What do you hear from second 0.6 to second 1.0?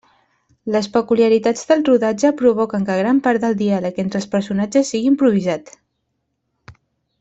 Les